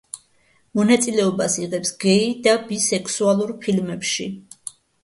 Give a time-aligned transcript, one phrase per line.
[0.79, 4.33] მონაწილეობას იღებს გეი და ბისექსუალურ ფილმებში.